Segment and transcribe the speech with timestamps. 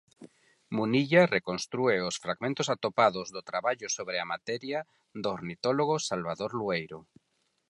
[0.77, 4.79] Munilla reconstrúe os fragmentos atopados do traballo sobre a materia
[5.21, 6.99] do ornitólogo Salvador Lueiro.